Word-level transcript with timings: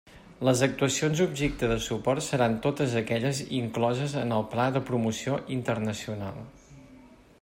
Les 0.47 0.61
actuacions 0.67 1.19
objecte 1.25 1.67
de 1.71 1.75
suport 1.87 2.25
seran 2.27 2.57
totes 2.63 2.95
aquelles 3.01 3.43
incloses 3.59 4.17
en 4.23 4.35
el 4.39 4.49
Pla 4.55 4.67
de 4.79 4.83
Promoció 4.89 5.37
Internacional. 5.61 6.43